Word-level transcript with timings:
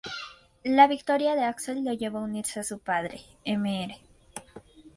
La 0.63 0.87
victoria 0.87 1.35
de 1.35 1.43
Axel 1.43 1.83
lo 1.85 1.93
llevó 1.93 2.17
a 2.17 2.23
unirse 2.23 2.59
a 2.59 2.63
su 2.63 2.79
padre 2.79 3.21
"Mr. 3.45 3.91